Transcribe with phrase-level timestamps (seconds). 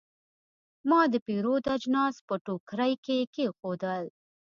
[0.89, 4.05] ما د پیرود اجناس په ټوکرۍ کې کېښودل.